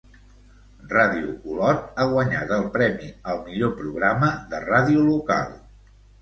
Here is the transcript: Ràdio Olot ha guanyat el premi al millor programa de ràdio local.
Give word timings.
Ràdio 0.93 1.35
Olot 1.55 1.85
ha 1.97 2.05
guanyat 2.13 2.53
el 2.55 2.65
premi 2.79 3.11
al 3.35 3.43
millor 3.51 3.75
programa 3.83 4.31
de 4.55 4.63
ràdio 4.65 5.05
local. 5.13 5.55